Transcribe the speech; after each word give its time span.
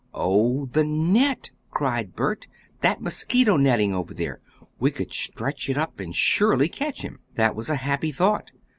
"Oh, 0.15 0.65
the 0.65 0.83
net!" 0.83 1.51
cried 1.69 2.15
Bert, 2.15 2.47
"that 2.81 3.03
mosquito 3.03 3.55
netting 3.55 3.93
over 3.93 4.15
there. 4.15 4.39
We 4.79 4.89
could 4.89 5.13
stretch 5.13 5.69
it 5.69 5.77
up 5.77 5.99
and 5.99 6.15
surely 6.15 6.69
catch 6.69 7.03
him." 7.03 7.19
This 7.35 7.53
was 7.53 7.69
a 7.69 7.75
happy 7.75 8.11
thought. 8.11 8.49